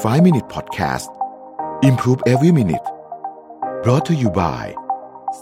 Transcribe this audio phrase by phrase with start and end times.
[0.00, 1.10] 5 Minute Podcast
[1.82, 2.86] Improve Every Minute
[3.82, 4.64] brought to you by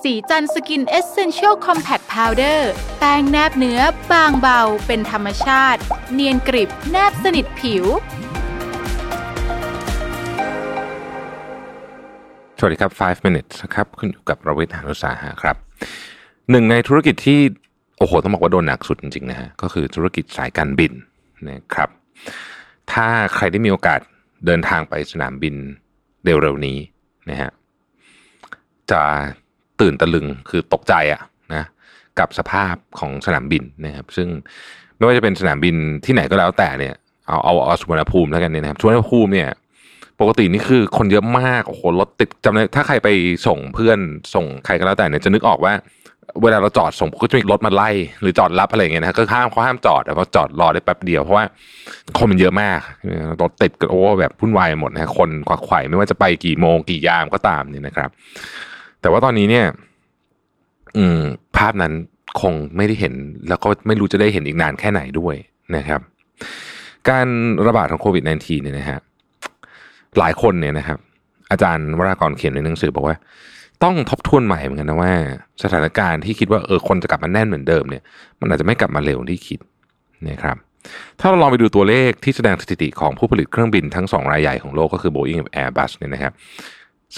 [0.02, 3.81] ศรีจันทร์ Skin Essential Compact Powder แป้งแนบเนื้อ
[4.13, 5.81] บางเบา เป็นธรรมชาติ
[6.13, 7.84] เนียนกริบแนบสนิทผิว
[12.58, 15.56] สวัสดีครับ 5 minutes ครับคุณอยู่กับประวิทย์หานุสาหะครับ
[16.50, 17.40] หนึ่งในธุรกิจที่
[17.98, 20.92] โอ้โห ต้องบอกว่าโดนหนักสุดจริงๆนะฮะ ก็คือธุรกิจสายการบิน
[21.48, 21.88] นะครับ
[22.92, 23.06] ถ้า
[23.36, 24.00] ใครได้มีโอกาส
[24.46, 25.55] เดินทางไปสนามบิน
[26.24, 26.78] เร็วๆนี้
[27.30, 27.51] นะฮะ
[28.91, 29.02] จะ
[29.80, 31.23] ตื่นตะลึงคือตกใจอะ
[31.55, 31.64] นะ
[32.19, 34.28] กับสภาพของสนามบินนะครับ ซึ่ง
[34.97, 36.95] ไม่ว่าจะเป็นสนามบินที่ไหนก็แล้วแต่เนี่ย
[37.27, 39.50] เอาเอาเอาสุวรรณภูมิแล้วกันเนี่ยนะครับสุวรรณภูมิเนี่ย
[40.20, 43.09] ปกตินี่คือคนเยอะมากโอ้โหรถติดจำได้ถ้าใครไป
[43.47, 43.98] ส่งเพื่อน
[44.34, 45.72] ส่งใครก็แล้วแต่เนี่ยจะนึกออกว่า
[46.43, 51.45] เวลาเราจอดส่งก็จะมีรถมาไล่หรือจอดรับอะไรเงี้ยนะก็ห้ามเขาห้ามจอดแต่ว่าจอดรอได้แป๊บเดียวเพราะว่า
[52.19, 52.79] คนมันเยอะมาก
[53.43, 58.11] รถติดกันโอ้แบบพุ่นวายหมดนะคนควักไขว่ไม่ว่าจะไปกี่โมงกี่ยามก็ตามเนี่ยนะครับ
[59.00, 59.67] แต่ว่าตอนนี้เนี่ย
[60.97, 61.20] อืม
[61.56, 61.92] ภาพนั้น
[62.41, 63.15] คงไม่ได้เห็น
[63.48, 65.34] แล้วก็ไม่รู้จะได้เห็นอีกนานแค่ไหนด้วย
[65.77, 66.00] นะครับ
[67.09, 67.27] การ
[67.67, 68.98] ระบาดของโควิด -19 เนี่ยนะฮะ
[70.19, 70.98] หลายคนเนี่ยนะครับ
[71.51, 73.17] อาจารย์วรากรเขียนในหนังสือบอกว่า
[73.84, 75.12] ต้องทบทวนใหม่เหมือนกันนะว่า
[75.62, 78.03] สถานการณ์ที่คิดว่าเออคนจะกลับมาแน่นเหมือนเดิมเนี่ย
[78.41, 79.59] มันอาจจะไม่กลับมาเร็วที่คิด
[80.28, 80.56] นะครับ
[81.21, 86.33] ถ้าเราลองไปดูตัวเลขที่แสดงสถิติของผู้ผลิตเครื่องบินทั้งสองรายใหญ่ของโลกก็คือ Boeing กับ Airbus เนี่ยนะครับ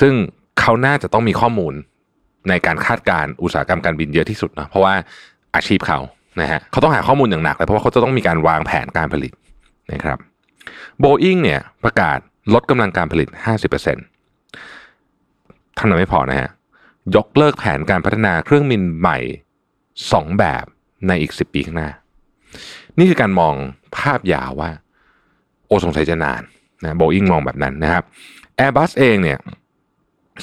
[0.00, 0.12] ซึ่ง
[0.60, 1.74] เขาน่าจะต้องมีข้อมูล
[2.48, 4.94] ในการคาดการณ์อุตสาหกรรมการบินเยอะที่สุดนะเพราะว่า
[5.56, 5.98] อาชีพเขา
[6.40, 9.32] นะฮะเขาต้องหาข้อมูลอย่างหนักเลยเพราะว่าเขาจะต้องมีการวางแผนการผลิต
[9.92, 10.18] นะครับ
[11.02, 12.18] Boeing เนี่ยประกาศ
[12.54, 13.28] ลดกำลังการผลิต
[13.70, 14.11] 50%
[15.76, 16.50] เท่านั้นไม่พอนะฮะ
[17.16, 19.18] ยกเลิกแผนการพัฒนาเครื่องบินใหม่
[19.78, 20.64] 2 แบบ
[21.08, 21.90] ในอีก 10 ปีข้างหน้า
[22.98, 23.54] นี่คือการมอง
[23.96, 24.70] ภาพยาวว่า
[25.66, 26.42] โอสงสัยจะนาน
[26.82, 28.04] นะโบอิงมองแบบนั้นนะครับ
[28.58, 29.38] Airbus เองเนี่ย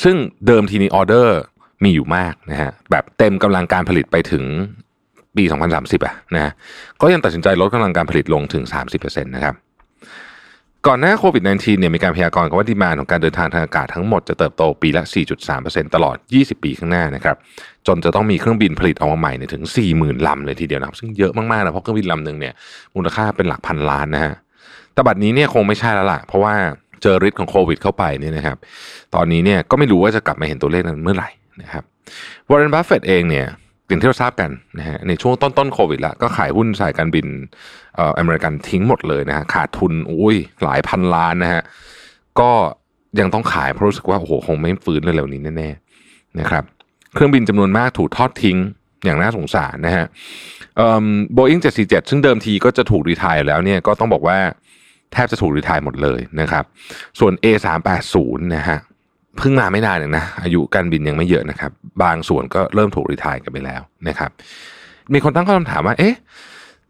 [0.03, 0.16] ซึ่ง
[0.47, 1.39] เดิมทีนี้ออเดอร์
[1.83, 4.43] มีอยู่มากนะฮะแบบเต็มกำลังการผลิตไปถึง
[5.37, 5.43] ปี
[5.75, 6.52] 2030อะนะ
[7.02, 9.55] ก็ยังตัดสินใจลดกำลังการผลิตลงถึง 30%นะครับ
[10.88, 15.04] ก่อนหน้าโควิด -19 เนี่ยมีการพยากรณ์กันว่า demand ของการเดินทางทางอากาศทั้งหมดจะเติบโตปีละ
[15.50, 17.36] 4.3%ตลอด 20 ปีข้างหน้านะครับ
[17.88, 19.64] จนจะต้องมีเครื่องบินผลิตออกมาใหม่ถึง
[19.95, 22.54] 40,000 ลำเลยทีเดียวนะครับ ซึ่งเยอะมากๆนะเพราะเครื่องบินลำหนึ่งเนี่ย
[22.95, 24.34] มูลค่าเป็นหลักพันล้านนะฮะ
[24.94, 26.54] แต่บัดนี้เนี่ยคงไม่ใช่แล้วล่ะ เพราะว่า
[27.02, 28.58] เจอฤทธิ์ของโควิด เข้าไปเนี่ยนะครับ
[29.16, 31.30] ตอนนี้เนี่ยก็ไม่รู้ว่าจะกลับมาเห็นตัวเลขนั้นเมื่อไหร่
[31.61, 31.84] นะครับ
[32.50, 33.48] วอร์เรนบัฟเฟตเองเนี่ย
[33.89, 37.27] อย่างที่เราทราบกันนะฮะในช่วงต้นๆโควิดละก็ขายหุ้นสายการบิน
[37.95, 41.61] เอ่ออเมริกันทิ้งหมดเลยนะฮะขาดทุนอุ้ยหลายพันล้านนะฮะ
[42.39, 42.52] ก็
[43.20, 46.64] ยังต้องขายเพราะรู้สึกว่าโอ้โหคงไม่ฟื้นเร็วๆนี้แน่ๆนะครับ
[47.14, 48.58] เครื่องบินจำนวนมากถูกทอดทิ้ง
[49.05, 50.05] อย่างน่าสงสารนะฮะ
[51.33, 54.38] โบอิ้ง747ซึ่งเดิมทีก็จะถูกรีทายแล้วเนี่ยก็ต้องบอกว่า
[55.14, 56.64] แทบจะถูกรีทายหมดเลยนะครับ
[57.20, 58.78] ส่วน A380 นะฮะ
[59.38, 61.72] เพิ่งมาไม่นานเองนะ อายุการบินยังไม่เยอะนะครับ
[62.04, 64.32] บางส่วนก็เริ่มถูกรีทายกันไปแล้วนะครับ
[65.14, 66.16] มีคนตั้งข้อคำถามว่า เอ๊ะ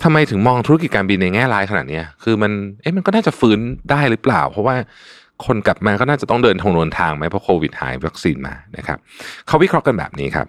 [0.03, 2.51] ทำไมถึงมองธุรกิจการบินในแง่ร้ายขนาดนี้คือมัน
[2.81, 3.59] เอ๊ะมันก็น่าจะฟื้น
[3.91, 4.75] ได้หรือเปล่า เพราะว่า
[5.45, 8.97] คนกลับมาก็น่าจะต้องเดินทางนวนทางไหมเพราะโควิดหายวัคซีนมานะครับ
[9.47, 10.47] เขาวิเคราะห์กันแบบนี้ครับ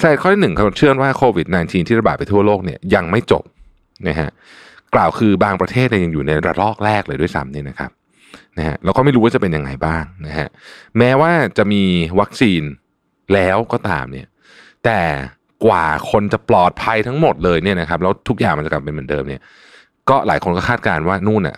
[0.00, 3.42] สาเหตุข้อที่หนึ่งเขาเชื่อว่าโควิด -19 ที่ระบาดไปทั่วโลกเนี่ยยังไม่จบ
[4.08, 4.30] นะฮะ
[4.94, 7.90] กล่าวคือบางประเทศยังอยู่ในระลอกแรกเลยด้วยซ้ำนี่นะครับ
[8.58, 10.48] นะฮะเราก็ไม่รู้ว่าจะเป็นยังไงบ้างนะฮะ
[10.98, 11.82] แม้ว่าจะมี
[12.20, 12.62] วัคซีน
[13.34, 14.28] แล้วก็ตามเนี่ย
[14.84, 15.00] แต่
[15.66, 19.42] กว่าคนจะปลอดภัยทั้งหมดเลยเนี่ยนะครับแล้วทุกอย่างมันจะกลับเป็นเหมือนเดิมเนี่ย
[20.10, 21.56] ก็หลายคนก็คาดการณ์ว่านู่นน่ะ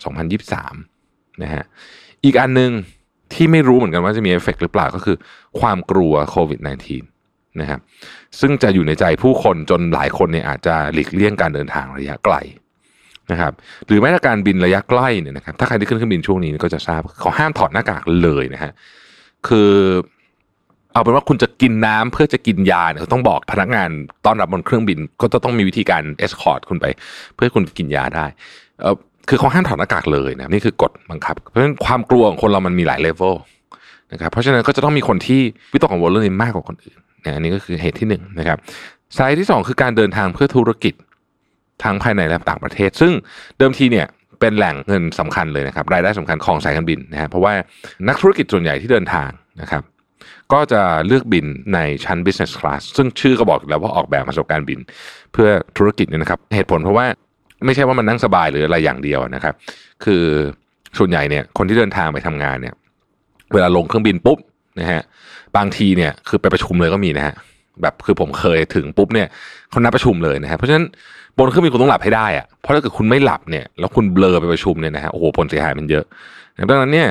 [0.70, 1.64] 2023นะฮะ
[2.24, 2.70] อีกอันหนึ่ง
[3.32, 5.16] ที่ไม่รู้เหมือนกันว่าจะมีเอฟเฟกหรือเปล่าก็คือ
[5.60, 6.60] ความกลัวโควิด
[7.10, 7.80] -19 นะครับ
[8.40, 12.34] ซึ่งจะอยู่ในใจผู้คนจนหลายคนเนี่ยอาจจะหลีกเลี่ยงการเดินทางระยะไกล
[13.32, 13.52] นะครับ
[13.86, 18.72] หรือแม้แต่การบินระยะใกล้เนี่ยนะครับถ้าใครที่ขึ้นเครื่องบินช่วงนี้ก็จะทราบเขาห้ามถอดหน้ากากเลยนะฮะ
[19.48, 19.72] คือ
[20.92, 23.88] เอาเป็นว่าคุณจะกินน้ำเพื่อจะกินยาเนี่ยต้องบอกพนักงาน
[24.26, 26.86] ต้อนรับบนเครื่องบิน ก็จะต้องมีวิธีการ escort คุณไป
[27.34, 28.26] เพื่อคุณกินยาได้
[28.82, 28.96] เออ
[29.28, 33.34] คือเขาห้ามถอดหน้ากากเลยนะนี่คือกฎบังคับ เพราะฉะนั้นความกลัวของคนเรามันมีหลายเลเวล
[34.12, 35.40] นะครับเพราะฉะนั้นก็จะต้องมีคนที่
[35.72, 38.58] วิตกกังวลเรื่องนี้มากกว่าคนอื่นนะอันนี้ก็คือเหตุที่หนึ่งนะครับ
[39.16, 40.94] สายที่สองคือการเดินทางเพื่อธุรกิจ
[41.84, 43.12] ทั้งภายในและต่างประเทศ ซึ่ง
[43.58, 44.06] เดิมทีเนี่ย
[44.40, 47.52] เป็นแหล่งเงินสำคัญเลยนะครับรายได้สำคัญของสายการบินนะฮะเพราะว่า
[48.08, 49.30] นักธุรกิจส่วนใหญ่ที่เดินทาง
[49.62, 49.82] นะครับ
[50.52, 54.78] ก็จะเลือกบินในชั้น business class ซึ่งชื่อก็บอกแล้วว่าออกแบบมาสำหรับการบิน
[55.32, 57.06] เพื่อธุรกิจเนี่ยนะครับ เหตุผลเพราะว่า
[57.66, 59.54] ไม่ใช่ว่ามันนั่งสบายหรืออะไรอย่างเดียวนะครับ
[60.04, 60.22] คือ
[60.98, 62.74] ส่วนใหญ่เนี่ยคนที่เดินทางไปทำงานเนี่ย
[63.52, 64.38] เวลาลงเครื่องบินปุ๊บ
[64.80, 65.02] นะฮะ
[65.56, 67.34] บางทีเนี่ยคือไปประชุมเลยก็มีนะฮะ
[67.82, 69.28] แบบคือผมเคยถึงปุ๊บเนี่ย
[69.70, 70.84] เขานัดประชุมเลยนะฮะเพราะฉะนั้น
[71.38, 76.04] บนเครื่องบินคุณต้องหลับให้ได้อะเพราะถ้าเกิดคุณไม่หลับเนี่ยแล้วคุณเบลอไปประชุมเนี่ยนะฮะโอ้โหผลเสียหายมันเยอะ
[76.70, 77.08] ดังนั้นเนี่ย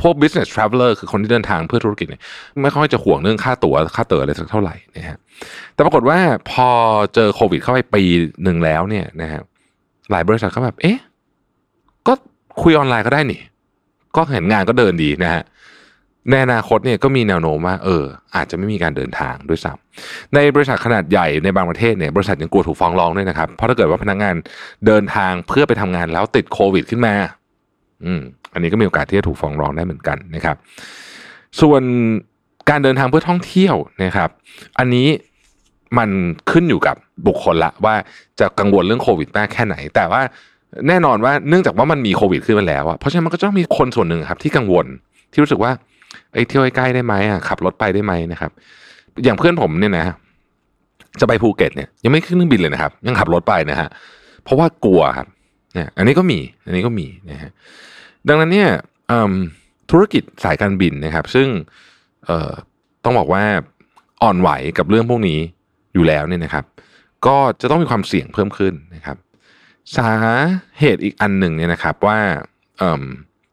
[0.00, 2.22] พวก business traveler คือคนที่เดินทางเพื่อธุรกิจเนี่ย
[2.62, 5.16] ไม่ค่อยจะห่วงเรื่องค่าตั๋วค่าเต๋ออะไรสักเท่าไหร่นะฮะ
[5.74, 6.18] แต่ปรากฏว่า
[6.50, 6.68] พอ
[7.14, 8.02] เจอโควิดเข้าไปปี
[8.44, 9.40] หนึ่งแล้วเนี่ยนะฮะ
[10.10, 10.98] หลายบริษัทก็แบบเอ๊ะ
[12.06, 12.12] ก็
[12.62, 13.40] คุยออนไลน์ก็ได้นี่
[14.16, 15.42] ก็เห็นงานก็เดินดีนะฮะ
[16.30, 18.04] ในอนาคตเนี่ยก็มีแนวโน้มว่าเออ
[18.36, 24.34] อาจจะไม่มีการเดินทางด้วยซ้ำในบริษัทขนาดใหญ่ในบางประเทศเนี่ยบริษัทยังกลัวถูกฟ้องร้องด้วยนะครับ เพราะถ้าเกิดว่าพนักงาน
[24.86, 27.14] เดินทางเพื่อไปทำงานแล้วติดโควิด ขึ้นมา
[28.04, 28.20] อืม
[28.54, 30.56] อันนี้ก็มีโอกาสที่จะถูกฟ้องร้องได้เหมือนกันนะครับ
[31.60, 31.82] ส่วน
[32.70, 33.74] การเดินทางเพื่อท่องเที่ยว
[34.04, 34.30] นะครับ
[34.78, 35.08] อันนี้
[35.98, 36.10] มัน
[36.50, 36.96] ขึ้นอยู่กับ
[37.26, 37.94] บุคคลละว่า
[38.40, 40.22] จะกังวลเรื่องโควิดมากแค่ไหน แต่ว่า
[40.88, 44.86] แน่นอนว่าเนื่องจากว่ามันมีโควิดขึ้นมาแล้วอะเพราะฉะนั้นมันก็ต้องมีคนส่วนหนึ่งครับ ที่กังวล
[45.32, 45.72] ที่รู้สึกว่า
[46.32, 48.50] ไอ้เที่ยวใกล้ได้ไหมอะขับรถไปได้ไหมนะครับ
[49.24, 50.04] อย่างเพื่อนผมเนี่ยนะ
[51.20, 53.88] จะไปภูเก็ตเนี่ยยังไม่ขึ้นเครื่องบินเลยนะครับ ยังขับรถไปนะฮะ
[54.44, 55.26] เพราะว่ากลัวครับ
[55.74, 57.50] เนี่ยอันนี้ก็มีอันนี้ก็มีนะฮะ
[58.28, 58.68] ดังนั้นเนี่ย
[59.90, 61.48] ธุรกิจสายการบินนะครับ ซึ่ง
[63.04, 63.44] ต้องบอกว่า
[64.22, 65.38] อ่อนไหวกับเรื่องพวกนี้
[65.94, 66.64] อยู่แล้วเนี่ยนะครับ
[67.26, 69.16] ก็จะต้องมีความเสี่ยงเพิ่มขึ้นนะครับ
[69.96, 70.08] สา
[70.78, 72.18] เหตุอีกอันหนึ่งเนี่ยนะครับว่า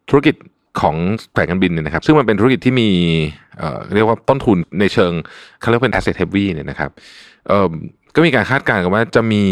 [0.08, 0.34] ธุรกิจ
[0.80, 0.96] ของ
[1.36, 2.90] สายการบินเนี่ยนะครับ ซึ่งมันเป็นธุรกิจที่มี
[3.58, 5.12] เเรียกว่าต้นทุนในเชิง
[5.60, 6.90] เขาเรียกเป็น asset heavy เนี่ยนะครับ
[8.14, 9.44] ก็มีการคาดการณ์กันว่าจะมี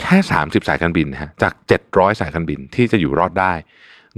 [0.00, 1.52] แค่ 30 สายการบินนะฮะจาก
[1.86, 3.52] 700 สายการบินที่จะอยู่รอดได้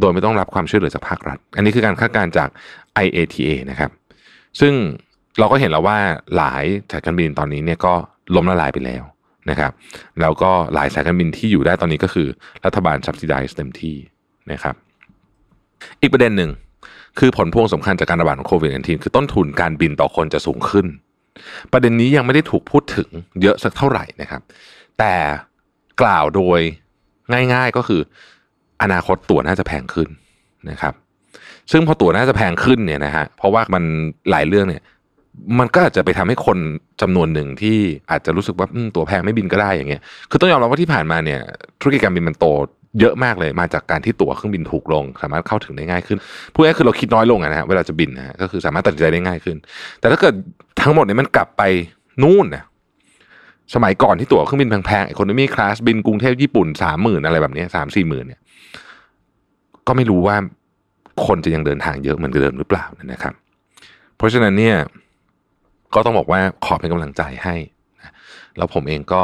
[0.01, 2.49] โดยไม่ต้องรับความช่วยเหลือจากภาครัฐ อันนี้คือการคาดการณ์จาก
[3.05, 3.91] IATA นะครับ
[4.61, 4.73] ซึ่ง
[5.39, 5.99] เราก็เห็นแล้วว่า
[6.37, 7.95] หลายสายการบินตอนนี้เนี่ยก็
[8.37, 9.05] ล้มละลายไปแล้ว
[9.51, 9.73] นะครับ
[10.21, 12.29] แล้วก็หลายสายการบินที่อยู่ได้ตอนนี้ก็คือ
[12.65, 13.97] รัฐบาล subsidize เต็มที่
[14.53, 14.75] นะครับ
[16.01, 16.51] อีกประเด็นหนึ่ง
[17.19, 20.87] คือผลพวงสำคัญจากการระบาดของโควิด -19 คือต้นทุนการบินต่อคนจะสูงขึ้น
[21.73, 23.09] ประเด็นนี้ยังไม่ได้ถูกพูดถึง
[23.43, 24.43] เยอะสักเท่าไหร่นะครับ
[24.99, 25.15] แต่
[26.01, 26.61] กล่าวโดย
[27.53, 28.01] ง่าย ๆก็คือ
[28.83, 30.09] อนาคตตั๋วน่าจะแพงขึ้น
[30.71, 30.95] นะครับ
[31.73, 33.83] ซึ่งพอตั๋วน่าจะแพงขึ้นเนี่ยนะฮะเพราะว่ามัน
[34.31, 34.83] หลายเรื่องเนี่ย
[35.59, 36.59] มันก็อาจจะไปทำให้คน
[37.01, 37.79] จำนวนหนึ่งที่
[38.11, 41.41] อาจจะรู้สึกว่าตั๋วแพงไม่บินก็ได้อย่างเงี้ย คือต้องยอมรับว่าที่ผ่านมาเนี่ย
[41.81, 42.47] ธุรกิจการบินมันโต
[43.01, 46.19] เยอะมากเลยมาจากการที่ตั๋วเครื่องบินถูกลง สามารถเข้าถึงได้ง่ายขึ้น
[46.53, 49.57] พูดง่ายคือเราคิดน้อยลงนะฮะเวลาจะบินนะฮะก็คือสามารถตัดสินใจได้ง่ายขึ้น
[50.01, 50.35] แต่ถ้าเกิด
[50.83, 51.63] ทั้งหมดเนี่ยมันกลับไป
[52.23, 52.65] นู่นนะ
[53.75, 58.41] สมัยก่อนที่ตั๋วเครื่องบินแพงๆไอคนที่มีคลาสบินกรุงเทพญี่ปุ่นสามหมื่นอะไรแบบนี้สามสี่หมื่นเนี่ย
[59.87, 60.37] ก็ไม่รู้ว่า
[61.27, 63.35] คนจะยังเดินทางเยอะเหมือนเดิมหรือเปล่านะครับ
[64.17, 64.77] เพราะฉะนั้นเนี่ย
[65.95, 67.57] ก็ต้องบอกว่าขอเป็นกำลังใจให้
[68.57, 69.23] แล้วผมเองก็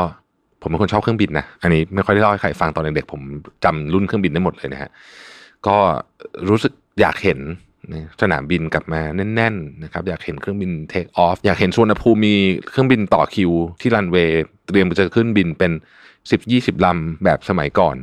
[0.67, 3.21] ผมเป็นคนชอบเครื่องบินนะ อันนี้ไม่ค่อยได้เล่าให้ใครฟังตอนเด็กๆผม
[3.65, 4.91] จำรุ่นเครื่องบินได้หมดเลยนะฮะ
[5.67, 5.77] ก็
[6.49, 7.39] รู้สึกอยากเห็น
[8.23, 12.35] สนามบินกลับมาแน่นๆนะครับอยากเห็นเครื่องบินเทคออฟอยากเห็นชวนภูมิมี
[12.71, 15.73] เครื่องบินต่อคิว ที่รันเวย์เตรียมจะขึ้นบินเป็น
[16.31, 17.97] สิบยี่สิบลำแบบสมัยก่อน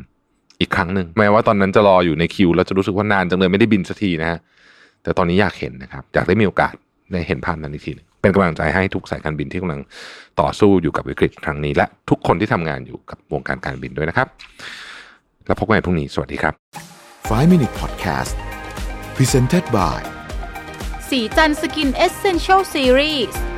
[0.59, 4.39] อีกครั้งหนึ่งแม้ว่าตอนนั้นจะรออยู่ในคิว แล้วจะรู้สึกว่านานจังเลยไม่ได้บินสักทีนะฮะ
[5.03, 6.73] แต่ตอนนี้อยากเห็นนะครับ อยากได้มีโอกาส
[7.11, 9.81] ได้เห็นภาพนั้นอีกทีนึง เป็นกำลังใจให้ทุกสายการบินที่กำลัง
[10.41, 14.27] ต่อสู้อยู่กับวิกฤตครั้งนี้ และทุกคนที่ทำงานอยู่กับวงการการบินด้วยนะครับ
[15.45, 16.53] แล้วพบกันในพรุ่งนี้ สวัสดีครับ
[17.07, 18.35] 5 Minute Podcast
[19.15, 19.99] Presented by
[21.09, 23.52] สีจันสกินเอเซนเชลซีรีส์